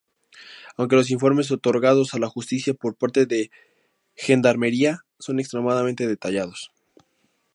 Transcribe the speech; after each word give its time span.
Aunque 0.77 0.95
los 0.95 1.11
informes 1.11 1.51
otorgados 1.51 2.15
a 2.15 2.17
la 2.17 2.27
justicia 2.27 2.73
por 2.73 2.95
parte 2.95 3.27
de 3.27 3.51
Gendarmería 4.15 5.01
son 5.19 5.39
extremadamente 5.39 6.07
detallados. 6.07 6.71